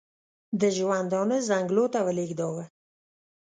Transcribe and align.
د 0.59 0.63
ژوندانه 0.77 1.37
څنګلو 1.49 1.85
ته 1.93 1.99
ولېږداوه. 2.07 2.63